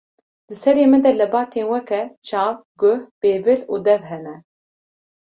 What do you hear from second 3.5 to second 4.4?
û dev hene.